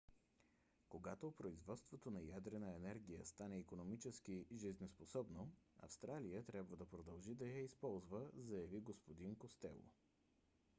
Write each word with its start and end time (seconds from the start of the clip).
когато 0.89 1.31
производството 1.31 2.11
на 2.11 2.21
ядрена 2.21 2.75
енергия 2.75 3.25
стане 3.25 3.57
икономически 3.59 4.45
жизнеспособно 4.57 5.51
австралия 5.79 6.45
трябва 6.45 6.75
да 6.77 6.85
продължи 6.89 7.33
да 7.35 7.45
я 7.45 7.59
използва 7.63 8.27
заяви 8.37 8.83
г-н 8.83 9.35
костело 9.39 9.83